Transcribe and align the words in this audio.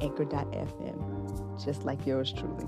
anchor.fm, 0.00 1.64
just 1.64 1.84
like 1.84 2.06
yours 2.06 2.32
truly. 2.32 2.66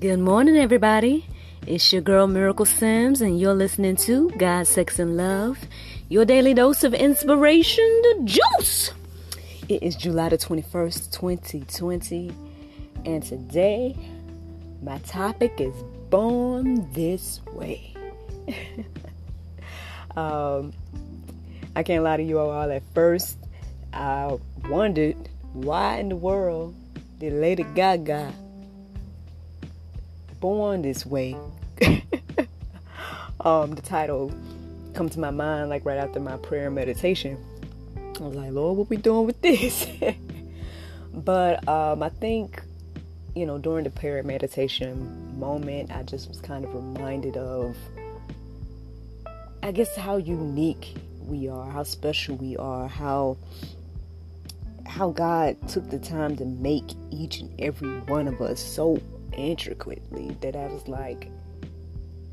Good 0.00 0.18
morning, 0.18 0.56
everybody. 0.56 1.26
It's 1.66 1.92
your 1.92 2.00
girl 2.00 2.26
Miracle 2.26 2.64
Sims, 2.64 3.20
and 3.20 3.38
you're 3.38 3.52
listening 3.52 3.96
to 3.96 4.30
God, 4.30 4.66
Sex, 4.66 4.98
and 4.98 5.18
Love, 5.18 5.58
your 6.08 6.24
daily 6.24 6.54
dose 6.54 6.84
of 6.84 6.94
inspiration, 6.94 7.84
the 7.84 8.22
juice. 8.24 8.92
It 9.68 9.82
is 9.82 9.94
July 9.96 10.30
the 10.30 10.38
21st, 10.38 11.12
2020, 11.12 12.32
and 13.04 13.22
today 13.22 13.96
my 14.82 14.98
topic 14.98 15.60
is 15.60 15.74
Born 16.10 16.90
This 16.92 17.40
Way. 17.52 17.94
um, 20.16 20.72
I 21.76 21.82
can't 21.82 22.04
lie 22.04 22.16
to 22.16 22.22
you 22.22 22.38
all, 22.38 22.70
at 22.70 22.82
first 22.94 23.38
I 23.92 24.38
wondered 24.68 25.16
why 25.52 25.96
in 25.98 26.08
the 26.08 26.16
world 26.16 26.74
did 27.18 27.32
Lady 27.32 27.64
Gaga 27.74 28.32
born 30.40 30.82
this 30.82 31.04
way? 31.04 31.36
um, 33.40 33.74
the 33.74 33.82
title 33.82 34.32
come 34.94 35.08
to 35.08 35.20
my 35.20 35.30
mind 35.30 35.70
like 35.70 35.84
right 35.84 35.98
after 35.98 36.20
my 36.20 36.36
prayer 36.38 36.66
and 36.66 36.74
meditation 36.74 37.38
I 38.20 38.24
was 38.24 38.36
like, 38.36 38.52
Lord, 38.52 38.76
what 38.76 38.90
we 38.90 38.98
doing 38.98 39.26
with 39.26 39.40
this? 39.40 39.86
but 41.14 41.66
um, 41.66 42.02
I 42.02 42.10
think, 42.10 42.59
you 43.34 43.46
know, 43.46 43.58
during 43.58 43.84
the 43.84 43.90
prayer 43.90 44.22
meditation 44.22 45.38
moment, 45.38 45.90
I 45.90 46.02
just 46.02 46.28
was 46.28 46.40
kind 46.40 46.64
of 46.64 46.74
reminded 46.74 47.36
of, 47.36 47.76
I 49.62 49.72
guess, 49.72 49.94
how 49.96 50.16
unique 50.16 50.94
we 51.26 51.48
are, 51.48 51.70
how 51.70 51.82
special 51.82 52.36
we 52.36 52.56
are, 52.56 52.88
how 52.88 53.36
how 54.86 55.10
God 55.10 55.56
took 55.68 55.88
the 55.88 56.00
time 56.00 56.36
to 56.36 56.44
make 56.44 56.90
each 57.12 57.38
and 57.38 57.60
every 57.60 58.00
one 58.00 58.26
of 58.26 58.40
us 58.40 58.60
so 58.60 59.00
intricately 59.36 60.36
that 60.40 60.56
I 60.56 60.66
was 60.66 60.88
like, 60.88 61.28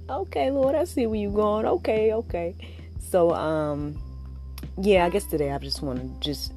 okay, 0.09 0.49
Lord, 0.49 0.73
I 0.73 0.85
see 0.85 1.05
where 1.05 1.19
you're 1.19 1.31
going. 1.31 1.67
Okay, 1.67 2.13
okay. 2.13 2.55
So, 2.99 3.31
um, 3.35 4.01
yeah, 4.81 5.05
I 5.05 5.09
guess 5.09 5.25
today 5.25 5.51
I 5.51 5.59
just 5.59 5.83
want 5.83 5.99
to 5.99 6.27
just 6.27 6.51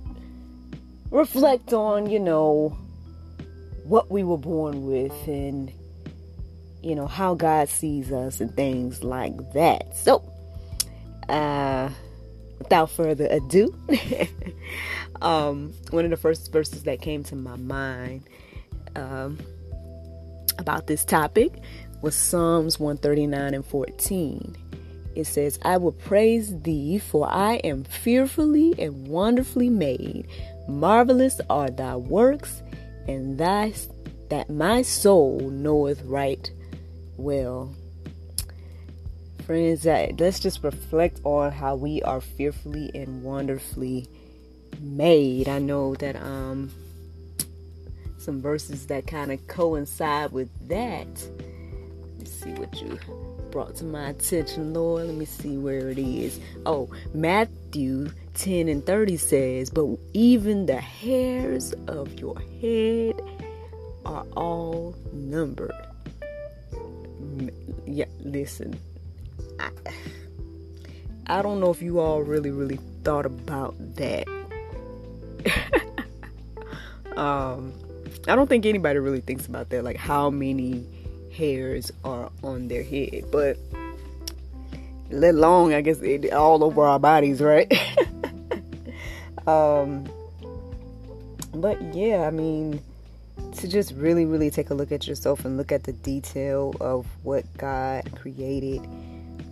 reflect 1.11 1.74
on, 1.74 2.08
you 2.08 2.18
know, 2.18 2.77
what 3.91 4.08
we 4.08 4.22
were 4.22 4.38
born 4.38 4.86
with 4.86 5.27
and, 5.27 5.73
you 6.80 6.95
know, 6.95 7.08
how 7.08 7.34
God 7.34 7.68
sees 7.68 8.12
us 8.12 8.40
and 8.40 8.55
things 8.55 9.02
like 9.02 9.52
that. 9.52 9.96
So, 9.96 10.23
uh, 11.28 11.90
without 12.58 12.90
further 12.92 13.27
ado, 13.27 13.74
um, 15.23 15.73
one 15.90 16.05
of 16.05 16.11
the 16.12 16.17
first 16.17 16.52
verses 16.52 16.84
that 16.84 17.02
came 17.02 17.24
to 17.24 17.34
my 17.34 17.56
mind 17.56 18.23
um, 18.95 19.40
about 20.58 20.86
this 20.86 21.05
topic 21.05 21.52
was 22.00 22.14
Psalms 22.14 22.79
139 22.79 23.55
and 23.55 23.67
14 23.67 24.56
it 25.17 25.27
says, 25.27 25.58
I 25.62 25.77
will 25.77 25.92
praise 25.92 26.56
thee, 26.62 26.98
for 26.98 27.29
I 27.29 27.55
am 27.56 27.84
fearfully 27.84 28.74
and 28.79 29.08
wonderfully 29.08 29.68
made. 29.68 30.29
Marvelous 30.68 31.40
are 31.50 31.68
thy 31.68 31.96
works, 31.96 32.62
and 33.06 33.38
thy 33.38 33.72
that 34.28 34.48
my 34.48 34.83
soul 34.83 35.40
knoweth 35.50 36.02
right 36.02 36.50
well. 37.16 37.74
Friends, 39.44 39.84
let's 39.84 40.38
just 40.38 40.62
reflect 40.62 41.20
on 41.24 41.50
how 41.50 41.74
we 41.74 42.02
are 42.02 42.20
fearfully 42.20 42.90
and 42.94 43.22
wonderfully 43.22 44.06
made. 44.80 45.48
I 45.48 45.58
know 45.58 45.94
that 45.96 46.16
um 46.16 46.70
some 48.18 48.40
verses 48.40 48.86
that 48.86 49.06
kind 49.06 49.32
of 49.32 49.46
coincide 49.48 50.30
with 50.30 50.50
that. 50.68 51.08
Let's 52.18 52.32
see 52.32 52.52
what 52.52 52.80
you 52.80 52.98
brought 53.50 53.77
to 53.77 53.84
my 53.84 54.11
attention, 54.11 54.72
Lord. 54.72 55.06
Let 55.06 55.16
me 55.16 55.24
see 55.24 55.56
where 55.56 55.88
it 55.88 55.98
is. 55.98 56.38
Oh, 56.66 56.88
Matthew 57.14 58.11
10 58.34 58.68
and 58.68 58.84
30 58.84 59.16
says, 59.16 59.70
But 59.70 59.86
even 60.12 60.66
the 60.66 60.80
hairs 60.80 61.72
of 61.86 62.18
your 62.18 62.38
head 62.61 63.20
are 64.05 64.24
all 64.36 64.94
numbered. 65.12 65.72
Yeah, 67.86 68.06
listen. 68.20 68.78
I, 69.58 69.70
I 71.27 71.42
don't 71.42 71.61
know 71.61 71.70
if 71.70 71.82
you 71.82 72.00
all 72.00 72.22
really, 72.22 72.50
really 72.50 72.78
thought 73.05 73.27
about 73.27 73.74
that. 73.96 74.28
um, 77.17 77.72
I 78.28 78.36
don't 78.36 78.48
think 78.48 78.67
anybody 78.67 78.98
really 78.98 79.20
thinks 79.20 79.46
about 79.46 79.70
that. 79.70 79.84
Like, 79.84 79.96
how 79.96 80.30
many 80.30 80.86
hairs 81.40 81.90
are 82.05 82.30
on 82.45 82.68
their 82.68 82.83
head, 82.83 83.24
but 83.33 83.56
let 85.11 85.34
alone 85.34 85.73
I 85.73 85.80
guess 85.80 86.01
it, 86.01 86.33
all 86.33 86.62
over 86.62 86.84
our 86.84 86.98
bodies, 86.98 87.40
right? 87.40 87.73
um, 89.46 90.08
but 91.55 91.80
yeah, 91.95 92.27
I 92.27 92.30
mean, 92.30 92.80
to 93.56 93.68
just 93.68 93.95
really, 93.95 94.27
really 94.27 94.50
take 94.50 94.70
a 94.70 94.74
look 94.74 94.92
at 94.92 95.06
yourself 95.06 95.45
and 95.45 95.56
look 95.56 95.73
at 95.73 95.84
the 95.84 95.92
detail 95.92 96.74
of 96.80 97.06
what 97.23 97.45
God 97.56 98.05
created, 98.14 98.86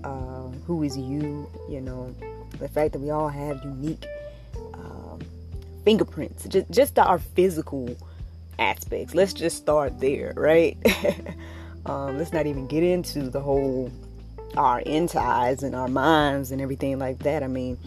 uh, 0.04 0.48
who 0.66 0.82
is 0.82 0.96
you, 0.96 1.48
you 1.70 1.80
know, 1.80 2.14
the 2.58 2.68
fact 2.68 2.92
that 2.92 3.00
we 3.00 3.10
all 3.10 3.28
have 3.28 3.64
unique 3.64 4.06
um, 4.74 5.20
fingerprints, 5.84 6.44
just 6.48 6.70
just 6.70 6.98
our 6.98 7.18
physical 7.18 7.96
aspects. 8.58 9.14
Let's 9.14 9.32
just 9.32 9.56
start 9.56 9.98
there, 10.00 10.34
right? 10.36 10.76
Um, 11.88 12.18
let's 12.18 12.32
not 12.32 12.46
even 12.46 12.66
get 12.66 12.82
into 12.82 13.30
the 13.30 13.40
whole 13.40 13.90
our 14.56 14.80
insides 14.80 15.62
and 15.62 15.74
our 15.74 15.88
minds 15.88 16.50
and 16.50 16.60
everything 16.60 16.98
like 16.98 17.18
that. 17.20 17.42
I 17.42 17.46
mean, 17.46 17.78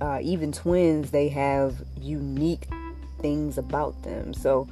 uh, 0.00 0.20
even 0.22 0.52
twins, 0.52 1.10
they 1.10 1.28
have 1.28 1.76
unique 2.00 2.66
things 3.20 3.58
about 3.58 4.02
them. 4.02 4.34
So, 4.34 4.68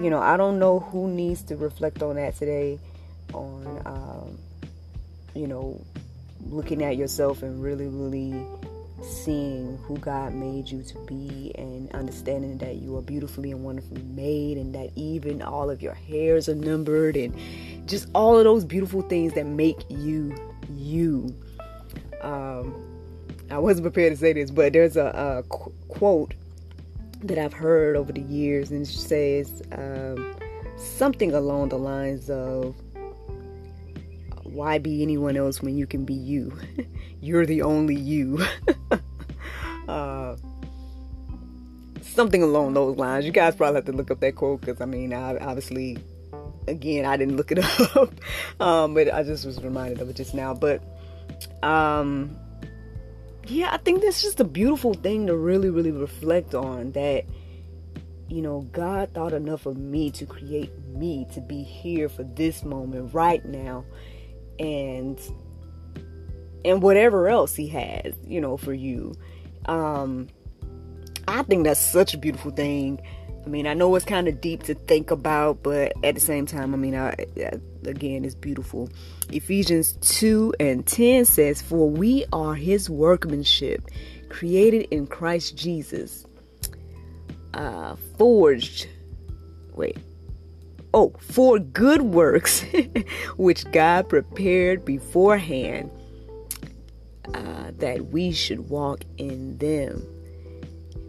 you 0.00 0.10
know, 0.10 0.20
I 0.20 0.36
don't 0.36 0.58
know 0.58 0.80
who 0.80 1.08
needs 1.08 1.42
to 1.44 1.56
reflect 1.56 2.02
on 2.02 2.16
that 2.16 2.36
today, 2.36 2.78
on, 3.32 3.82
um, 3.84 4.38
you 5.34 5.46
know, 5.46 5.80
looking 6.48 6.82
at 6.82 6.96
yourself 6.96 7.42
and 7.42 7.62
really, 7.62 7.86
really 7.86 8.44
seeing 9.02 9.78
who 9.78 9.96
God 9.98 10.34
made 10.34 10.68
you 10.68 10.82
to 10.82 10.98
be 11.00 11.52
and 11.56 11.90
understanding 11.92 12.58
that 12.58 12.76
you 12.76 12.96
are 12.96 13.02
beautifully 13.02 13.50
and 13.50 13.64
wonderfully 13.64 14.02
made 14.02 14.56
and 14.56 14.74
that 14.74 14.90
even 14.94 15.42
all 15.42 15.70
of 15.70 15.82
your 15.82 15.94
hairs 15.94 16.48
are 16.48 16.54
numbered 16.54 17.16
and 17.16 17.34
just 17.88 18.08
all 18.14 18.38
of 18.38 18.44
those 18.44 18.64
beautiful 18.64 19.02
things 19.02 19.32
that 19.34 19.46
make 19.46 19.84
you 19.88 20.34
you. 20.76 21.34
Um, 22.22 22.74
I 23.50 23.58
wasn't 23.58 23.84
prepared 23.84 24.12
to 24.12 24.16
say 24.16 24.32
this, 24.32 24.50
but 24.50 24.72
there's 24.72 24.96
a, 24.96 25.06
a 25.06 25.42
qu- 25.48 25.72
quote 25.88 26.34
that 27.22 27.38
I've 27.38 27.52
heard 27.52 27.96
over 27.96 28.12
the 28.12 28.22
years 28.22 28.70
and 28.70 28.82
it 28.82 28.86
says 28.86 29.62
um, 29.72 30.34
something 30.76 31.34
along 31.34 31.70
the 31.70 31.78
lines 31.78 32.30
of 32.30 32.74
why 34.52 34.78
be 34.78 35.02
anyone 35.02 35.36
else 35.36 35.62
when 35.62 35.76
you 35.76 35.86
can 35.86 36.04
be 36.04 36.14
you? 36.14 36.56
You're 37.20 37.46
the 37.46 37.62
only 37.62 37.94
you. 37.94 38.44
uh, 39.88 40.36
something 42.02 42.42
along 42.42 42.74
those 42.74 42.96
lines. 42.96 43.24
You 43.24 43.32
guys 43.32 43.54
probably 43.54 43.76
have 43.76 43.84
to 43.86 43.92
look 43.92 44.10
up 44.10 44.20
that 44.20 44.36
quote 44.36 44.60
because 44.60 44.80
I 44.80 44.84
mean, 44.84 45.12
I, 45.12 45.36
obviously, 45.38 45.98
again, 46.68 47.04
I 47.04 47.16
didn't 47.16 47.36
look 47.36 47.52
it 47.52 47.58
up, 47.96 48.12
um, 48.60 48.94
but 48.94 49.12
I 49.12 49.22
just 49.22 49.44
was 49.44 49.62
reminded 49.62 50.00
of 50.00 50.08
it 50.08 50.16
just 50.16 50.34
now. 50.34 50.54
But 50.54 50.82
um, 51.62 52.36
yeah, 53.46 53.70
I 53.72 53.78
think 53.78 54.02
that's 54.02 54.22
just 54.22 54.40
a 54.40 54.44
beautiful 54.44 54.94
thing 54.94 55.26
to 55.26 55.36
really, 55.36 55.70
really 55.70 55.92
reflect 55.92 56.54
on 56.54 56.92
that 56.92 57.24
you 58.30 58.42
know, 58.42 58.60
God 58.72 59.12
thought 59.12 59.32
enough 59.32 59.66
of 59.66 59.76
me 59.76 60.10
to 60.12 60.24
create 60.24 60.70
me 60.86 61.26
to 61.34 61.40
be 61.40 61.64
here 61.64 62.08
for 62.08 62.22
this 62.22 62.62
moment 62.62 63.12
right 63.12 63.44
now 63.44 63.84
and 64.60 65.18
and 66.64 66.82
whatever 66.82 67.28
else 67.28 67.56
he 67.56 67.66
has, 67.68 68.14
you 68.26 68.40
know, 68.40 68.56
for 68.56 68.72
you. 68.72 69.14
Um 69.66 70.28
I 71.26 71.42
think 71.42 71.64
that's 71.64 71.80
such 71.80 72.14
a 72.14 72.18
beautiful 72.18 72.50
thing. 72.50 73.00
I 73.44 73.48
mean, 73.48 73.66
I 73.66 73.74
know 73.74 73.94
it's 73.94 74.04
kind 74.04 74.28
of 74.28 74.40
deep 74.40 74.64
to 74.64 74.74
think 74.74 75.10
about, 75.10 75.62
but 75.62 75.92
at 76.04 76.14
the 76.14 76.20
same 76.20 76.44
time, 76.44 76.74
I 76.74 76.76
mean, 76.76 76.94
I, 76.94 77.14
again, 77.86 78.24
it's 78.24 78.34
beautiful. 78.34 78.90
Ephesians 79.30 79.92
2 80.02 80.54
and 80.60 80.86
10 80.86 81.24
says, 81.24 81.62
For 81.62 81.88
we 81.88 82.26
are 82.32 82.54
his 82.54 82.90
workmanship, 82.90 83.90
created 84.28 84.88
in 84.90 85.06
Christ 85.06 85.56
Jesus, 85.56 86.26
uh, 87.54 87.96
forged, 88.18 88.88
wait, 89.74 89.96
oh, 90.94 91.12
for 91.18 91.58
good 91.58 92.02
works, 92.02 92.64
which 93.36 93.70
God 93.72 94.08
prepared 94.08 94.84
beforehand 94.84 95.90
uh, 97.34 97.70
that 97.78 98.06
we 98.06 98.32
should 98.32 98.68
walk 98.68 99.04
in 99.18 99.58
them. 99.58 100.06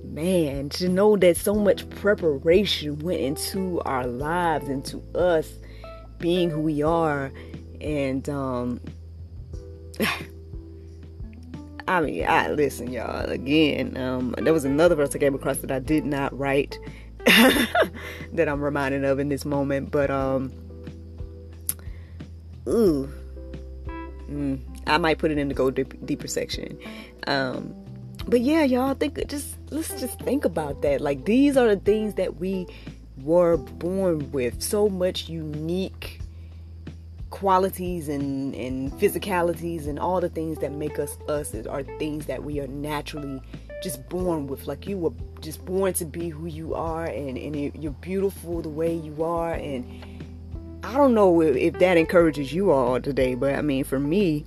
Man, 0.04 0.70
to 0.70 0.90
know 0.90 1.16
that 1.18 1.38
so 1.38 1.56
much 1.56 1.90
preparation 1.90 3.00
went 3.00 3.22
into 3.22 3.82
our 3.82 4.06
lives, 4.06 4.68
into 4.68 5.02
us 5.16 5.54
being 6.18 6.50
who 6.50 6.60
we 6.60 6.84
are, 6.84 7.32
and 7.80 8.28
um, 8.30 8.82
I 11.88 12.02
mean, 12.02 12.26
I 12.28 12.50
listen, 12.50 12.92
y'all. 12.92 13.30
Again, 13.30 13.98
um, 13.98 14.36
there 14.38 14.54
was 14.54 14.66
another 14.66 14.96
verse 14.96 15.16
I 15.16 15.20
came 15.20 15.34
across 15.34 15.58
that 15.58 15.72
I 15.72 15.80
did 15.80 16.06
not 16.06 16.38
write 16.38 16.78
that 18.34 18.50
I'm 18.50 18.62
reminded 18.62 19.06
of 19.06 19.20
in 19.20 19.30
this 19.30 19.46
moment, 19.46 19.92
but 19.92 20.10
um, 20.10 20.52
ooh, 22.68 23.12
mm, 24.30 24.60
I 24.88 24.98
might 24.98 25.18
put 25.18 25.32
it 25.32 25.38
in 25.38 25.48
the 25.48 25.54
go 25.54 25.72
deep, 25.72 26.06
deeper 26.06 26.28
section. 26.28 26.78
Um, 27.28 27.74
but 28.28 28.42
yeah, 28.42 28.64
y'all 28.64 28.94
think 28.94 29.26
just 29.28 29.58
let's 29.70 30.00
just 30.00 30.20
think 30.20 30.46
about 30.46 30.82
that. 30.82 31.02
Like 31.02 31.26
these 31.26 31.58
are 31.58 31.68
the 31.68 31.82
things 31.82 32.16
that 32.16 32.38
we 32.38 32.68
were 33.24 33.58
born 33.58 34.32
with. 34.32 34.62
So 34.62 34.90
much 34.90 35.30
unique 35.30 36.20
qualities 37.30 38.10
and, 38.10 38.54
and 38.56 38.92
physicalities 38.94 39.88
and 39.88 39.98
all 39.98 40.20
the 40.22 40.30
things 40.30 40.60
that 40.60 40.72
make 40.74 41.00
us 41.00 41.18
us 41.28 41.56
are 41.68 41.84
things 41.98 42.26
that 42.26 42.44
we 42.44 42.60
are 42.60 42.68
naturally 42.68 43.42
just 43.82 44.08
born 44.10 44.48
with 44.48 44.68
like 44.68 44.88
you 44.88 44.98
were 44.98 45.12
just 45.40 45.64
born 45.66 45.94
to 45.94 46.06
be 46.06 46.30
who 46.30 46.46
you 46.46 46.74
are 46.76 47.06
and, 47.06 47.38
and 47.38 47.56
you're 47.82 47.92
beautiful 47.94 48.62
the 48.62 48.70
way 48.70 48.94
you 48.94 49.24
are 49.24 49.54
and 49.54 49.86
i 50.84 50.94
don't 50.94 51.14
know 51.14 51.42
if, 51.42 51.56
if 51.56 51.80
that 51.80 51.98
encourages 51.98 52.54
you 52.54 52.72
all 52.72 53.00
today 53.02 53.36
but 53.36 53.56
i 53.56 53.62
mean 53.62 53.84
for 53.84 54.00
me 54.00 54.46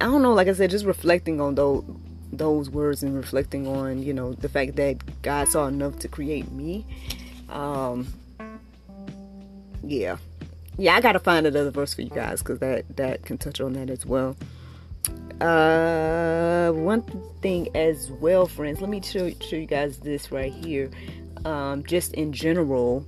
i 0.00 0.04
don't 0.04 0.22
know 0.22 0.32
like 0.32 0.48
i 0.48 0.52
said 0.52 0.70
just 0.70 0.84
reflecting 0.84 1.40
on 1.40 1.54
those 1.54 1.84
those 2.32 2.70
words 2.70 3.02
and 3.02 3.14
reflecting 3.14 3.66
on 3.66 4.02
you 4.02 4.12
know 4.12 4.32
the 4.32 4.48
fact 4.48 4.76
that 4.76 4.96
god 5.22 5.46
saw 5.48 5.66
enough 5.66 5.98
to 5.98 6.08
create 6.08 6.50
me 6.50 6.86
um 7.50 8.06
yeah 9.84 10.16
yeah, 10.78 10.96
I 10.96 11.00
gotta 11.00 11.18
find 11.18 11.46
another 11.46 11.70
verse 11.70 11.94
for 11.94 12.02
you 12.02 12.10
guys 12.10 12.40
because 12.40 12.58
that 12.60 12.96
that 12.96 13.24
can 13.24 13.38
touch 13.38 13.60
on 13.60 13.74
that 13.74 13.90
as 13.90 14.06
well. 14.06 14.36
Uh, 15.42 16.70
one 16.70 17.02
thing 17.40 17.68
as 17.76 18.12
well, 18.12 18.46
friends. 18.46 18.80
Let 18.80 18.88
me 18.88 19.02
show 19.02 19.28
show 19.40 19.56
you 19.56 19.66
guys 19.66 19.98
this 19.98 20.30
right 20.30 20.52
here. 20.52 20.88
Um, 21.44 21.82
just 21.84 22.14
in 22.14 22.32
general, 22.32 23.04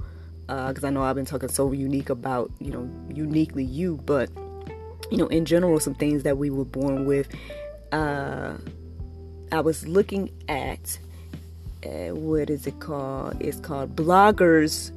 because 0.49 0.83
uh, 0.83 0.89
I 0.89 0.91
know 0.91 1.05
I've 1.05 1.15
been 1.15 1.27
talking 1.27 1.49
so 1.49 1.71
unique 1.71 2.11
about 2.11 2.51
you 2.59 2.73
know 2.73 2.91
uniquely 3.09 3.63
you, 3.63 4.01
but 4.05 4.31
you 5.13 5.17
know 5.17 5.29
in 5.29 5.45
general 5.45 5.79
some 5.79 5.95
things 5.95 6.25
that 6.25 6.37
we 6.37 6.51
were 6.51 6.65
born 6.65 7.07
with. 7.07 7.29
Uh, 7.93 8.55
I 9.53 9.61
was 9.61 9.87
looking 9.87 10.33
at 10.49 10.99
uh, 11.87 12.17
what 12.17 12.51
is 12.51 12.67
it 12.67 12.81
called? 12.81 13.41
It's 13.41 13.61
called 13.61 13.95
bloggers 13.95 14.91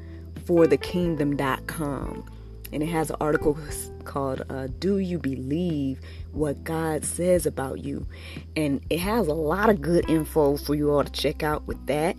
for 0.48 0.66
the 0.66 0.78
kingdom.com 0.78 2.28
and 2.71 2.83
it 2.83 2.87
has 2.87 3.09
an 3.09 3.17
article 3.19 3.57
called 4.03 4.43
uh, 4.49 4.67
Do 4.79 4.97
You 4.99 5.19
Believe 5.19 5.99
What 6.31 6.63
God 6.63 7.05
Says 7.05 7.45
About 7.45 7.79
You? 7.79 8.07
And 8.55 8.81
it 8.89 8.99
has 8.99 9.27
a 9.27 9.33
lot 9.33 9.69
of 9.69 9.81
good 9.81 10.09
info 10.09 10.57
for 10.57 10.75
you 10.75 10.91
all 10.91 11.03
to 11.03 11.11
check 11.11 11.43
out 11.43 11.65
with 11.67 11.85
that. 11.87 12.17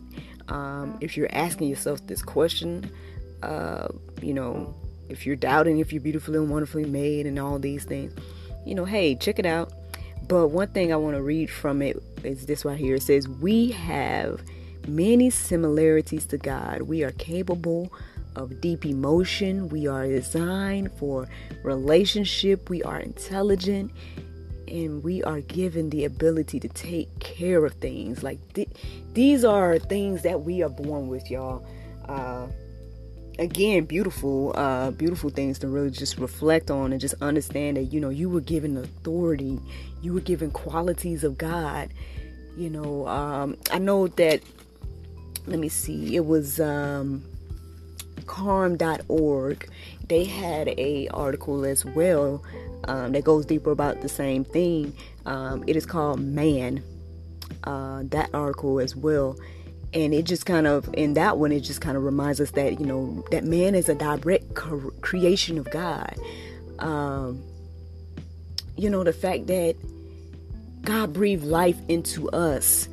Um, 0.49 0.97
if 1.01 1.17
you're 1.17 1.29
asking 1.31 1.69
yourself 1.69 2.07
this 2.07 2.23
question, 2.23 2.91
uh, 3.43 3.89
you 4.23 4.35
know, 4.35 4.75
if 5.09 5.27
you're 5.27 5.37
doubting 5.37 5.79
if 5.79 5.93
you're 5.93 6.03
beautifully 6.03 6.39
and 6.39 6.51
wonderfully 6.51 6.85
made 6.85 7.27
and 7.27 7.39
all 7.39 7.59
these 7.59 7.85
things, 7.85 8.13
you 8.67 8.75
know, 8.75 8.85
hey, 8.85 9.15
check 9.15 9.39
it 9.39 9.47
out. 9.47 9.73
But 10.27 10.49
one 10.49 10.69
thing 10.69 10.93
I 10.93 10.97
want 10.97 11.17
to 11.17 11.23
read 11.23 11.51
from 11.51 11.81
it 11.81 12.03
is 12.23 12.47
this 12.47 12.65
right 12.65 12.79
here. 12.79 12.97
It 12.97 13.03
says, 13.03 13.27
We 13.27 13.71
have 13.73 14.43
many 14.87 15.31
similarities 15.31 16.27
to 16.27 16.39
God. 16.39 16.83
We 16.83 17.03
are 17.03 17.13
capable 17.13 17.93
of 18.39 18.61
deep 18.61 18.87
emotion. 18.87 19.69
We 19.69 19.87
are 19.87 20.07
designed 20.07 20.93
for 20.93 21.29
relationship. 21.63 22.71
We 22.71 22.83
are 22.83 23.01
intelligent 23.01 23.91
and 24.69 25.03
we 25.03 25.23
are 25.25 25.41
given 25.41 25.91
the 25.91 26.05
ability 26.05 26.61
to 26.61 26.69
take 26.69 27.19
care 27.19 27.65
of 27.65 27.75
things. 27.75 28.23
Like 28.23 28.39
th- 28.55 28.71
these 29.13 29.45
are 29.45 29.79
things 29.79 30.23
that 30.23 30.43
we 30.43 30.63
are 30.63 30.69
born 30.69 31.09
with, 31.09 31.31
y'all. 31.31 31.67
Uh, 32.09 32.47
again, 33.39 33.85
beautiful, 33.85 34.53
uh, 34.57 34.91
beautiful 34.93 35.31
things 35.31 35.59
to 35.61 35.69
really 35.69 35.91
just 35.91 36.19
reflect 36.19 36.71
on 36.71 36.93
and 36.93 37.01
just 37.01 37.15
understand 37.21 37.77
that 37.77 37.85
you 37.85 38.01
know 38.01 38.11
you 38.11 38.29
were 38.29 38.41
given 38.41 38.77
authority, 38.77 39.59
you 40.03 40.13
were 40.13 40.21
given 40.21 40.51
qualities 40.51 41.25
of 41.25 41.39
God. 41.39 41.91
You 42.57 42.71
know, 42.71 43.07
um, 43.07 43.57
I 43.71 43.79
know 43.79 44.09
that. 44.09 44.43
Let 45.47 45.59
me 45.59 45.69
see. 45.69 46.15
It 46.15 46.27
was. 46.27 46.61
Um, 46.61 47.25
carm.org 48.27 49.69
they 50.09 50.25
had 50.25 50.69
a 50.79 51.09
article 51.09 51.65
as 51.65 51.85
well 51.85 52.43
um, 52.85 53.13
that 53.13 53.25
goes 53.25 53.45
deeper 53.47 53.71
about 53.71 54.01
the 54.01 54.09
same 54.09 54.45
thing. 54.45 54.95
Um, 55.27 55.65
it 55.67 55.77
is 55.77 55.85
called 55.85 56.21
man 56.21 56.83
uh, 57.65 58.03
that 58.07 58.31
article 58.33 58.81
as 58.81 58.97
well. 58.97 59.37
And 59.93 60.13
it 60.13 60.25
just 60.25 60.47
kind 60.47 60.67
of 60.67 60.89
in 60.95 61.15
that 61.15 61.39
one 61.39 61.53
it 61.53 61.61
just 61.61 61.81
kind 61.81 61.97
of 61.97 62.05
reminds 62.05 62.41
us 62.41 62.51
that 62.53 62.79
you 62.79 62.87
know 62.87 63.25
that 63.31 63.45
man 63.45 63.75
is 63.75 63.89
a 63.89 63.95
direct 63.95 64.55
creation 64.55 65.59
of 65.59 65.71
god. 65.71 66.15
Um, 66.79 67.43
you 68.77 68.89
know 68.89 69.03
the 69.03 69.13
fact 69.13 69.49
that 69.49 69.75
god 70.83 71.13
breathed 71.13 71.45
life 71.45 71.77
into 71.89 72.31
us 72.31 72.89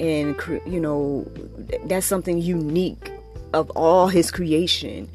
and 0.00 0.34
you 0.66 0.80
know 0.80 1.30
that's 1.84 2.06
something 2.06 2.38
unique 2.38 3.12
of 3.52 3.70
all 3.70 4.08
his 4.08 4.30
creation. 4.30 5.08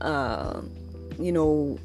Uh, 0.00 0.60
you 1.18 1.30
know, 1.30 1.78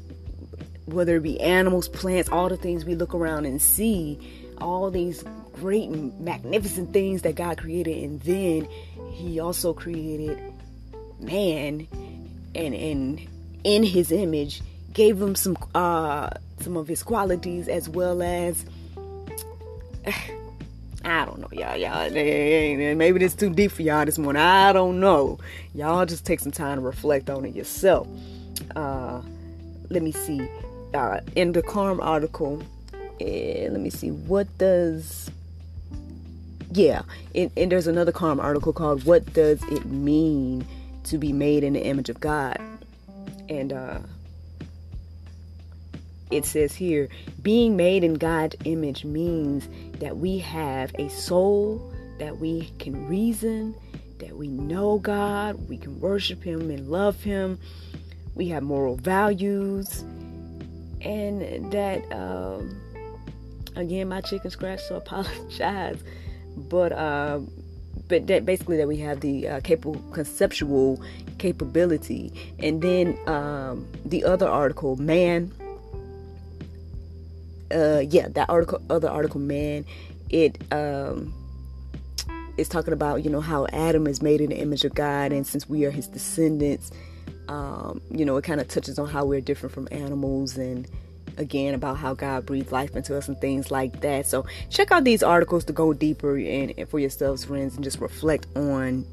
whether 0.86 1.16
it 1.16 1.22
be 1.22 1.40
animals, 1.40 1.88
plants, 1.88 2.28
all 2.28 2.48
the 2.48 2.56
things 2.56 2.84
we 2.84 2.94
look 2.94 3.14
around 3.14 3.44
and 3.44 3.60
see, 3.60 4.18
all 4.58 4.90
these 4.90 5.22
great, 5.54 5.90
magnificent 5.90 6.92
things 6.92 7.22
that 7.22 7.34
God 7.34 7.58
created, 7.58 8.02
and 8.02 8.20
then 8.22 8.68
He 9.12 9.38
also 9.38 9.72
created 9.72 10.38
man, 11.20 11.86
and 12.54 12.74
and 12.74 13.28
in 13.64 13.82
His 13.82 14.10
image, 14.10 14.62
gave 14.92 15.20
him 15.20 15.34
some 15.34 15.56
uh, 15.74 16.30
some 16.60 16.76
of 16.76 16.88
His 16.88 17.02
qualities 17.02 17.68
as 17.68 17.88
well 17.88 18.22
as. 18.22 18.64
I 21.08 21.24
don't 21.24 21.40
know, 21.40 21.48
y'all. 21.52 21.76
Y'all, 21.76 22.10
maybe 22.10 23.18
this 23.18 23.34
too 23.34 23.50
deep 23.50 23.72
for 23.72 23.82
y'all 23.82 24.04
this 24.04 24.18
morning. 24.18 24.42
I 24.42 24.72
don't 24.72 25.00
know. 25.00 25.38
Y'all 25.74 26.04
just 26.04 26.26
take 26.26 26.38
some 26.38 26.52
time 26.52 26.76
to 26.76 26.82
reflect 26.82 27.30
on 27.30 27.46
it 27.46 27.54
yourself. 27.54 28.06
Uh, 28.76 29.22
let 29.88 30.02
me 30.02 30.12
see. 30.12 30.46
Uh, 30.92 31.20
in 31.34 31.52
the 31.52 31.62
Carm 31.62 32.00
article, 32.00 32.62
uh, 32.94 33.24
let 33.24 33.80
me 33.80 33.90
see. 33.90 34.10
What 34.10 34.46
does 34.58 35.30
yeah, 36.72 37.02
and, 37.34 37.50
and 37.56 37.72
there's 37.72 37.86
another 37.86 38.12
Carm 38.12 38.38
article 38.40 38.72
called 38.72 39.04
"What 39.04 39.32
Does 39.32 39.62
It 39.64 39.86
Mean 39.86 40.66
to 41.04 41.16
Be 41.16 41.32
Made 41.32 41.64
in 41.64 41.72
the 41.72 41.84
Image 41.84 42.10
of 42.10 42.20
God?" 42.20 42.58
And 43.48 43.72
uh, 43.72 44.00
it 46.30 46.44
says 46.44 46.74
here 46.74 47.08
being 47.42 47.76
made 47.76 48.04
in 48.04 48.14
God's 48.14 48.56
image 48.64 49.04
means 49.04 49.68
that 49.98 50.16
we 50.18 50.38
have 50.38 50.92
a 50.98 51.08
soul, 51.08 51.92
that 52.18 52.38
we 52.38 52.70
can 52.78 53.08
reason, 53.08 53.74
that 54.18 54.36
we 54.36 54.48
know 54.48 54.98
God, 54.98 55.68
we 55.68 55.76
can 55.76 55.98
worship 56.00 56.42
Him 56.42 56.70
and 56.70 56.88
love 56.88 57.22
Him, 57.22 57.58
we 58.34 58.48
have 58.48 58.62
moral 58.62 58.96
values, 58.96 60.04
and 61.00 61.72
that, 61.72 62.10
um, 62.12 62.80
again, 63.76 64.08
my 64.08 64.20
chicken 64.20 64.50
scratch, 64.50 64.80
so 64.82 64.96
apologize. 64.96 66.02
But 66.56 66.92
uh, 66.92 67.40
but 68.08 68.26
that 68.26 68.44
basically 68.44 68.76
that 68.78 68.88
we 68.88 68.96
have 68.96 69.20
the 69.20 69.46
uh, 69.48 69.60
capable 69.60 70.00
conceptual 70.12 71.00
capability 71.38 72.32
and 72.58 72.82
then 72.82 73.16
um, 73.28 73.86
the 74.04 74.24
other 74.24 74.48
article 74.48 74.96
man 74.96 75.52
uh, 77.72 78.02
yeah 78.08 78.28
that 78.28 78.48
article 78.48 78.80
other 78.90 79.08
article 79.08 79.40
man 79.40 79.84
it 80.30 80.58
um, 80.72 81.32
is 82.56 82.68
talking 82.68 82.92
about 82.92 83.24
you 83.24 83.30
know 83.30 83.40
how 83.40 83.66
adam 83.72 84.06
is 84.06 84.22
made 84.22 84.40
in 84.40 84.50
the 84.50 84.58
image 84.58 84.84
of 84.84 84.94
god 84.94 85.32
and 85.32 85.46
since 85.46 85.68
we 85.68 85.84
are 85.84 85.90
his 85.90 86.08
descendants 86.08 86.90
um, 87.48 88.00
you 88.10 88.24
know 88.24 88.36
it 88.36 88.42
kind 88.42 88.60
of 88.60 88.68
touches 88.68 88.98
on 88.98 89.08
how 89.08 89.24
we're 89.24 89.40
different 89.40 89.74
from 89.74 89.88
animals 89.90 90.56
and 90.56 90.88
again 91.38 91.74
about 91.74 91.96
how 91.96 92.14
God 92.14 92.46
breathed 92.46 92.72
life 92.72 92.96
into 92.96 93.16
us 93.16 93.28
and 93.28 93.40
things 93.40 93.70
like 93.70 94.00
that. 94.00 94.26
So 94.26 94.46
check 94.70 94.90
out 94.90 95.04
these 95.04 95.22
articles 95.22 95.64
to 95.66 95.72
go 95.72 95.92
deeper 95.92 96.36
and, 96.36 96.74
and 96.76 96.88
for 96.88 96.98
yourselves, 96.98 97.44
friends, 97.44 97.76
and 97.76 97.84
just 97.84 98.00
reflect 98.00 98.46
on 98.56 99.06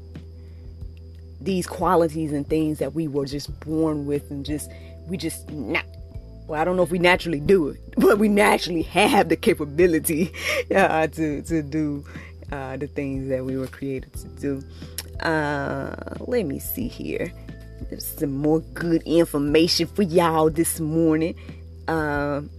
these 1.40 1.66
qualities 1.66 2.32
and 2.32 2.46
things 2.46 2.78
that 2.78 2.94
we 2.94 3.08
were 3.08 3.26
just 3.26 3.58
born 3.60 4.06
with 4.06 4.30
and 4.30 4.44
just 4.44 4.70
we 5.06 5.16
just 5.16 5.48
not 5.50 5.84
well, 6.46 6.60
I 6.60 6.64
don't 6.64 6.76
know 6.76 6.82
if 6.82 6.90
we 6.90 6.98
naturally 6.98 7.40
do 7.40 7.68
it, 7.68 7.80
but 7.96 8.18
we 8.18 8.28
naturally 8.28 8.82
have 8.82 9.28
the 9.28 9.36
capability 9.36 10.32
uh, 10.74 11.06
to 11.08 11.42
to 11.42 11.62
do 11.62 12.04
uh, 12.52 12.76
the 12.76 12.86
things 12.86 13.28
that 13.28 13.44
we 13.44 13.56
were 13.56 13.66
created 13.66 14.12
to 14.14 14.28
do. 14.28 14.62
Uh, 15.26 15.94
let 16.20 16.46
me 16.46 16.58
see 16.58 16.88
here. 16.88 17.32
There's 17.90 18.06
some 18.06 18.32
more 18.32 18.60
good 18.74 19.02
information 19.02 19.86
for 19.86 20.02
y'all 20.02 20.50
this 20.50 20.80
morning. 20.80 21.34
Um, 21.88 22.50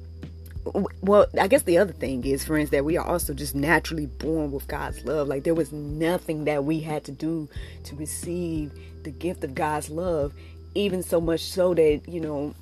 well, 1.01 1.27
I 1.39 1.47
guess 1.47 1.63
the 1.63 1.77
other 1.77 1.93
thing 1.93 2.25
is, 2.25 2.45
friends, 2.45 2.71
that 2.71 2.85
we 2.85 2.97
are 2.97 3.05
also 3.05 3.33
just 3.33 3.55
naturally 3.55 4.05
born 4.05 4.51
with 4.51 4.67
God's 4.67 5.03
love. 5.05 5.27
Like 5.27 5.43
there 5.43 5.55
was 5.55 5.71
nothing 5.71 6.45
that 6.45 6.65
we 6.65 6.79
had 6.79 7.03
to 7.05 7.11
do 7.11 7.47
to 7.85 7.95
receive 7.95 8.71
the 9.03 9.11
gift 9.11 9.43
of 9.43 9.55
God's 9.55 9.89
love, 9.89 10.33
even 10.75 11.03
so 11.03 11.21
much 11.21 11.41
so 11.41 11.73
that 11.73 12.01
you 12.07 12.19
know 12.19 12.53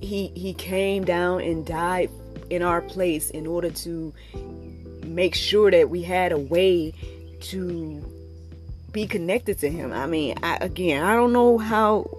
he 0.00 0.28
he 0.28 0.54
came 0.54 1.04
down 1.04 1.40
and 1.40 1.66
died 1.66 2.10
in 2.48 2.62
our 2.62 2.80
place 2.80 3.30
in 3.30 3.46
order 3.46 3.70
to 3.70 4.12
make 5.04 5.34
sure 5.34 5.70
that 5.70 5.90
we 5.90 6.02
had 6.02 6.32
a 6.32 6.38
way 6.38 6.92
to 7.40 8.04
be 8.92 9.06
connected 9.06 9.58
to 9.58 9.70
him. 9.70 9.92
I 9.92 10.06
mean, 10.06 10.36
I, 10.42 10.56
again, 10.60 11.04
I 11.04 11.14
don't 11.14 11.32
know 11.32 11.58
how 11.58 12.10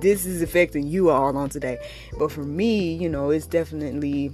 this 0.00 0.24
is 0.24 0.40
affecting 0.42 0.86
you 0.86 1.10
all 1.10 1.36
on 1.36 1.50
today. 1.50 1.78
But 2.18 2.32
for 2.32 2.42
me, 2.42 2.94
you 2.94 3.08
know, 3.08 3.30
it's 3.30 3.46
definitely 3.46 4.32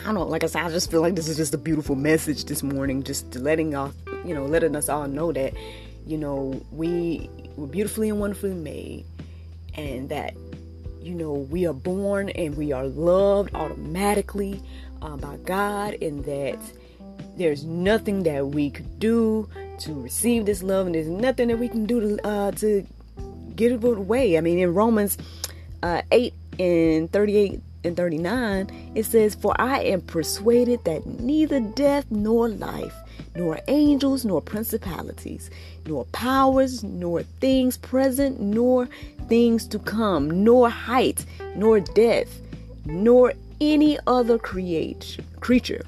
I 0.00 0.04
don't 0.04 0.14
know, 0.14 0.24
like 0.24 0.44
I 0.44 0.46
said, 0.46 0.62
I 0.62 0.70
just 0.70 0.90
feel 0.90 1.00
like 1.00 1.14
this 1.14 1.28
is 1.28 1.36
just 1.36 1.52
a 1.52 1.58
beautiful 1.58 1.94
message 1.94 2.44
this 2.44 2.62
morning, 2.62 3.02
just 3.02 3.34
letting 3.34 3.74
off, 3.74 3.94
you 4.24 4.34
know, 4.34 4.46
letting 4.46 4.74
us 4.76 4.88
all 4.88 5.06
know 5.08 5.32
that, 5.32 5.52
you 6.06 6.16
know, 6.16 6.60
we 6.70 7.28
were 7.56 7.66
beautifully 7.66 8.08
and 8.08 8.18
wonderfully 8.20 8.54
made, 8.54 9.04
and 9.74 10.08
that, 10.08 10.34
you 11.02 11.14
know, 11.14 11.32
we 11.32 11.66
are 11.66 11.72
born 11.72 12.30
and 12.30 12.56
we 12.56 12.72
are 12.72 12.86
loved 12.86 13.54
automatically 13.54 14.62
uh, 15.02 15.16
by 15.16 15.36
God, 15.38 15.96
and 16.02 16.24
that 16.24 16.58
there's 17.36 17.64
nothing 17.64 18.22
that 18.24 18.46
we 18.46 18.70
could 18.70 18.98
do 18.98 19.48
to 19.80 19.94
receive 19.94 20.46
this 20.46 20.62
love, 20.62 20.86
and 20.86 20.94
there's 20.94 21.08
nothing 21.08 21.48
that 21.48 21.58
we 21.58 21.68
can 21.68 21.86
do 21.86 22.00
to 22.00 22.26
uh, 22.26 22.50
to 22.52 22.86
get 23.56 23.72
it 23.72 23.84
away. 23.84 24.38
I 24.38 24.40
mean, 24.40 24.58
in 24.58 24.74
Romans 24.74 25.18
uh, 25.82 26.02
8 26.10 26.34
and 26.58 27.12
38 27.12 27.60
and 27.84 27.96
39, 27.96 28.92
it 28.94 29.04
says, 29.04 29.34
For 29.34 29.58
I 29.60 29.80
am 29.80 30.02
persuaded 30.02 30.84
that 30.84 31.06
neither 31.06 31.60
death 31.60 32.06
nor 32.10 32.48
life, 32.48 32.94
nor 33.34 33.58
angels, 33.68 34.24
nor 34.24 34.40
principalities, 34.40 35.50
nor 35.86 36.04
powers, 36.06 36.82
nor 36.82 37.22
things 37.22 37.76
present, 37.76 38.40
nor 38.40 38.88
things 39.28 39.66
to 39.68 39.78
come, 39.78 40.44
nor 40.44 40.68
height, 40.68 41.24
nor 41.56 41.80
depth, 41.80 42.40
nor 42.84 43.32
any 43.60 43.98
other 44.06 44.38
create, 44.38 45.18
creature 45.40 45.82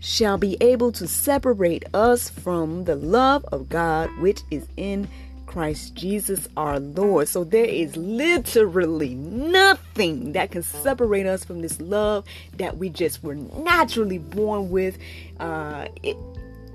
shall 0.00 0.38
be 0.38 0.56
able 0.60 0.92
to 0.92 1.08
separate 1.08 1.84
us 1.92 2.28
from 2.28 2.84
the 2.84 2.94
love 2.94 3.44
of 3.50 3.68
God 3.68 4.08
which 4.20 4.40
is 4.50 4.66
in 4.76 5.08
Christ 5.48 5.94
Jesus 5.94 6.46
our 6.58 6.78
Lord. 6.78 7.26
So 7.26 7.42
there 7.42 7.64
is 7.64 7.96
literally 7.96 9.14
nothing 9.14 10.32
that 10.32 10.50
can 10.50 10.62
separate 10.62 11.26
us 11.26 11.42
from 11.42 11.62
this 11.62 11.80
love 11.80 12.26
that 12.58 12.76
we 12.76 12.90
just 12.90 13.24
were 13.24 13.34
naturally 13.34 14.18
born 14.18 14.70
with. 14.70 14.98
Uh, 15.40 15.88
it, 16.02 16.16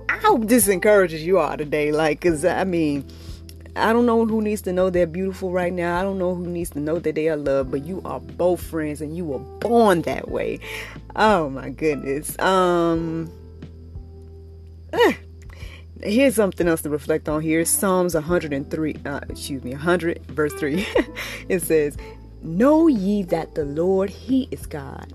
I 0.09 0.17
hope 0.17 0.47
this 0.47 0.67
encourages 0.67 1.23
you 1.23 1.37
all 1.37 1.55
today. 1.55 1.91
Like, 1.91 2.21
cause 2.21 2.43
I 2.43 2.63
mean, 2.63 3.05
I 3.75 3.93
don't 3.93 4.07
know 4.07 4.25
who 4.25 4.41
needs 4.41 4.63
to 4.63 4.73
know 4.73 4.89
they're 4.89 5.05
beautiful 5.05 5.51
right 5.51 5.71
now. 5.71 5.99
I 5.99 6.01
don't 6.01 6.17
know 6.17 6.33
who 6.33 6.47
needs 6.47 6.71
to 6.71 6.79
know 6.79 6.97
that 6.97 7.13
they 7.13 7.29
are 7.29 7.37
loved, 7.37 7.69
but 7.69 7.85
you 7.85 8.01
are 8.05 8.19
both 8.19 8.61
friends 8.61 9.01
and 9.01 9.15
you 9.15 9.23
were 9.23 9.39
born 9.39 10.01
that 10.01 10.31
way. 10.31 10.59
Oh 11.15 11.47
my 11.49 11.69
goodness. 11.69 12.37
Um. 12.39 13.31
Eh 14.91 15.13
here's 16.05 16.35
something 16.35 16.67
else 16.67 16.81
to 16.81 16.89
reflect 16.89 17.29
on 17.29 17.41
here. 17.41 17.65
Psalms 17.65 18.13
103 18.13 18.95
uh, 19.05 19.19
excuse 19.29 19.63
me 19.63 19.71
100 19.71 20.25
verse 20.27 20.53
3 20.53 20.85
it 21.49 21.61
says 21.61 21.97
know 22.41 22.87
ye 22.87 23.23
that 23.23 23.55
the 23.55 23.65
lord 23.65 24.09
he 24.09 24.47
is 24.51 24.65
god. 24.65 25.13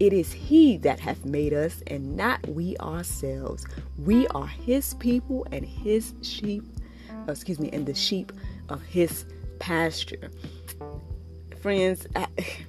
It 0.00 0.12
is 0.12 0.32
he 0.32 0.76
that 0.78 1.00
hath 1.00 1.24
made 1.24 1.52
us 1.52 1.82
and 1.88 2.16
not 2.16 2.46
we 2.48 2.76
ourselves. 2.78 3.66
We 3.98 4.28
are 4.28 4.46
his 4.46 4.94
people 4.94 5.46
and 5.50 5.64
his 5.64 6.14
sheep 6.22 6.64
uh, 7.10 7.32
excuse 7.32 7.58
me 7.58 7.70
and 7.72 7.86
the 7.86 7.94
sheep 7.94 8.32
of 8.68 8.82
his 8.82 9.24
pasture. 9.58 10.30
Friends 11.60 12.06
I, 12.16 12.26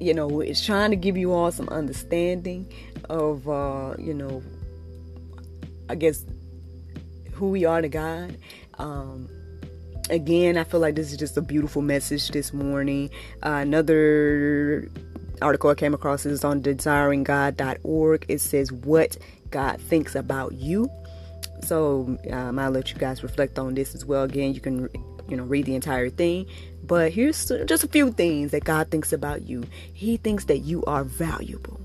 you 0.00 0.14
know 0.14 0.40
it's 0.40 0.64
trying 0.64 0.90
to 0.90 0.96
give 0.96 1.16
you 1.16 1.32
all 1.32 1.50
some 1.52 1.68
understanding 1.68 2.72
of 3.08 3.48
uh, 3.48 3.94
you 3.98 4.14
know 4.14 4.42
I 5.90 5.96
guess 5.96 6.24
who 7.32 7.50
we 7.50 7.64
are 7.64 7.82
to 7.82 7.88
God. 7.88 8.38
Um, 8.78 9.28
again, 10.08 10.56
I 10.56 10.64
feel 10.64 10.78
like 10.78 10.94
this 10.94 11.10
is 11.10 11.18
just 11.18 11.36
a 11.36 11.42
beautiful 11.42 11.82
message 11.82 12.28
this 12.28 12.52
morning. 12.52 13.10
Uh, 13.42 13.58
another 13.62 14.88
article 15.42 15.68
I 15.70 15.74
came 15.74 15.92
across 15.92 16.24
is 16.26 16.44
on 16.44 16.62
desiringgod.org. 16.62 18.26
It 18.28 18.40
says 18.40 18.70
what 18.70 19.16
God 19.50 19.80
thinks 19.80 20.14
about 20.14 20.52
you. 20.52 20.88
So 21.62 22.16
um, 22.30 22.58
I'll 22.58 22.70
let 22.70 22.92
you 22.92 22.98
guys 22.98 23.24
reflect 23.24 23.58
on 23.58 23.74
this 23.74 23.94
as 23.96 24.04
well. 24.04 24.22
Again, 24.22 24.54
you 24.54 24.60
can 24.60 24.88
you 25.28 25.36
know 25.36 25.42
read 25.42 25.66
the 25.66 25.74
entire 25.74 26.08
thing, 26.08 26.46
but 26.84 27.12
here's 27.12 27.48
just 27.66 27.84
a 27.84 27.88
few 27.88 28.12
things 28.12 28.52
that 28.52 28.62
God 28.62 28.90
thinks 28.92 29.12
about 29.12 29.42
you. 29.42 29.64
He 29.92 30.16
thinks 30.18 30.44
that 30.44 30.58
you 30.58 30.84
are 30.84 31.02
valuable. 31.02 31.80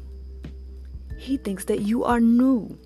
He 1.18 1.38
thinks 1.38 1.66
that 1.66 1.82
you 1.82 2.04
are 2.04 2.20
new. 2.20 2.78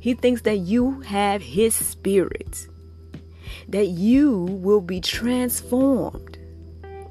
He 0.00 0.14
thinks 0.14 0.42
that 0.42 0.58
you 0.58 1.00
have 1.00 1.42
His 1.42 1.74
Spirit, 1.74 2.68
that 3.68 3.88
you 3.88 4.32
will 4.62 4.80
be 4.80 5.00
transformed, 5.00 6.38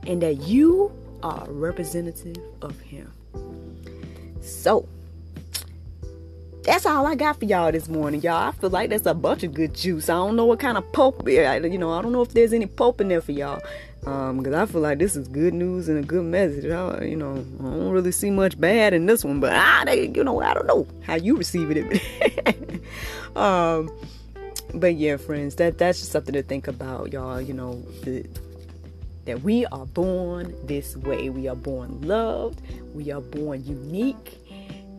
and 0.06 0.22
that 0.22 0.41
you 0.41 0.91
are 1.24 1.46
representative 1.50 2.38
of 2.62 2.79
Him. 2.79 3.12
So, 4.41 4.88
that's 6.63 6.86
all 6.86 7.08
I 7.08 7.15
got 7.15 7.39
for 7.39 7.46
y'all 7.46 7.72
this 7.72 7.88
morning, 7.88 8.22
y'all. 8.22 8.50
I 8.50 8.51
feel 8.51 8.70
like 8.70 8.89
that's 8.89 9.06
a 9.06 9.13
bunch 9.13 9.44
of 9.44 9.53
good 9.53 9.74
juice. 9.74 10.10
I 10.10 10.15
don't 10.15 10.36
know 10.36 10.46
what 10.46 10.60
kind 10.60 10.77
of 10.77 10.91
pulp, 10.91 11.27
you 11.27 11.41
know, 11.41 11.91
I 11.91 12.01
don't 12.01 12.12
know 12.12 12.22
if 12.22 12.34
there's 12.34 12.53
any 12.53 12.65
pulp 12.65 13.00
in 13.01 13.08
there 13.08 13.22
for 13.22 13.32
y'all. 13.32 13.62
Um, 14.06 14.38
because 14.38 14.53
I 14.53 14.65
feel 14.65 14.82
like 14.82 15.00
this 15.00 15.17
is 15.17 15.27
good 15.27 15.53
news 15.53 15.89
and 15.89 15.98
a 15.98 16.01
good 16.01 16.24
message. 16.24 16.65
I, 16.72 17.03
you 17.03 17.17
know, 17.17 17.44
I 17.60 17.63
don't 17.63 17.89
really 17.89 18.13
see 18.13 18.29
much 18.29 18.60
bad 18.60 18.94
in 18.94 19.06
this 19.06 19.25
one, 19.25 19.41
but 19.41 19.53
I, 19.53 19.84
they, 19.86 20.08
you 20.08 20.24
know, 20.24 20.41
I 20.41 20.53
don't 20.53 20.67
know 20.67 20.88
how 21.03 21.15
you 21.15 21.36
receive 21.36 21.72
it. 21.72 22.58
um, 23.38 23.91
but 24.74 24.96
yeah, 24.96 25.17
friends, 25.17 25.56
that 25.56 25.77
that's 25.77 26.00
just 26.00 26.12
something 26.12 26.34
to 26.34 26.44
think 26.44 26.67
about, 26.67 27.13
y'all. 27.13 27.39
You 27.39 27.53
know, 27.53 27.82
the, 28.03 28.25
that 29.25 29.41
we 29.44 29.65
are 29.67 29.86
born 29.86 30.56
this 30.65 30.96
way. 30.98 31.29
We 31.29 31.48
are 31.48 31.56
born 31.56 32.01
loved. 32.01 32.62
We 32.94 33.12
are 33.12 33.22
born 33.22 33.63
unique, 33.63 34.39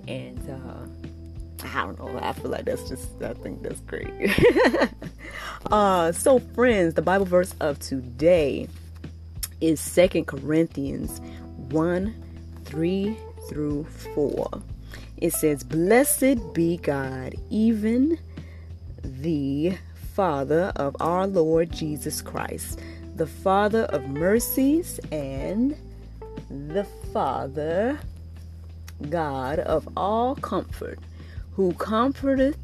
and 0.07 0.39
uh, 0.51 1.67
I 1.75 1.85
don't 1.85 1.99
know. 1.99 2.19
I 2.23 2.33
feel 2.33 2.51
like 2.51 2.65
that's 2.65 2.89
just. 2.89 3.09
I 3.23 3.35
think 3.35 3.63
that's 3.63 3.81
great. 3.81 4.11
uh, 5.71 6.13
so, 6.13 6.39
friends, 6.39 6.95
the 6.95 7.03
Bible 7.03 7.27
verse 7.27 7.55
of 7.61 7.79
today 7.81 8.69
is 9.61 9.81
Second 9.81 10.27
Corinthians 10.27 11.21
1 11.71 12.15
3 12.65 13.17
through 13.49 13.85
4. 14.15 14.63
It 15.17 15.33
says, 15.33 15.65
Blessed 15.65 16.53
be 16.53 16.77
God, 16.77 17.35
even 17.51 18.19
the 19.21 19.77
Father 20.15 20.73
of 20.77 20.97
our 21.01 21.27
Lord 21.27 21.73
Jesus 21.73 22.21
Christ, 22.21 22.81
the 23.17 23.27
Father 23.27 23.85
of 23.85 24.09
mercies 24.09 25.01
and 25.11 25.77
the 26.51 26.85
Father, 27.13 27.99
God 29.09 29.59
of 29.61 29.89
all 29.97 30.35
comfort, 30.37 30.99
who 31.53 31.73
comforteth 31.75 32.57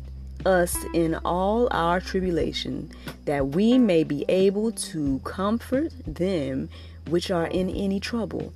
us 0.46 0.76
in 0.92 1.14
all 1.24 1.68
our 1.70 2.00
tribulation, 2.00 2.90
that 3.24 3.48
we 3.48 3.78
may 3.78 4.04
be 4.04 4.24
able 4.28 4.72
to 4.72 5.20
comfort 5.20 5.92
them 6.06 6.68
which 7.08 7.30
are 7.30 7.46
in 7.46 7.70
any 7.70 8.00
trouble, 8.00 8.52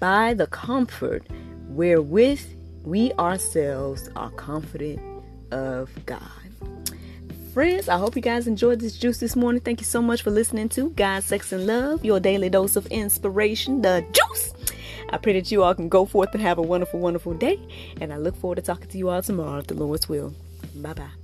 by 0.00 0.34
the 0.34 0.46
comfort 0.46 1.24
wherewith 1.68 2.44
we 2.84 3.12
ourselves 3.14 4.08
are 4.16 4.30
comforted 4.30 5.00
of 5.50 5.90
God. 6.06 6.43
Friends, 7.54 7.88
I 7.88 7.98
hope 7.98 8.16
you 8.16 8.20
guys 8.20 8.48
enjoyed 8.48 8.80
this 8.80 8.98
juice 8.98 9.18
this 9.18 9.36
morning. 9.36 9.60
Thank 9.60 9.80
you 9.80 9.84
so 9.84 10.02
much 10.02 10.22
for 10.22 10.32
listening 10.32 10.68
to 10.70 10.90
God, 10.90 11.22
Sex, 11.22 11.52
and 11.52 11.68
Love, 11.68 12.04
your 12.04 12.18
daily 12.18 12.50
dose 12.50 12.74
of 12.74 12.84
inspiration, 12.86 13.80
the 13.80 14.04
juice. 14.10 14.52
I 15.10 15.18
pray 15.18 15.34
that 15.34 15.52
you 15.52 15.62
all 15.62 15.72
can 15.72 15.88
go 15.88 16.04
forth 16.04 16.30
and 16.32 16.42
have 16.42 16.58
a 16.58 16.62
wonderful, 16.62 16.98
wonderful 16.98 17.32
day. 17.34 17.60
And 18.00 18.12
I 18.12 18.16
look 18.16 18.34
forward 18.34 18.56
to 18.56 18.62
talking 18.62 18.88
to 18.88 18.98
you 18.98 19.08
all 19.08 19.22
tomorrow 19.22 19.60
if 19.60 19.68
the 19.68 19.74
Lord's 19.74 20.08
will. 20.08 20.34
Bye 20.74 20.94
bye. 20.94 21.23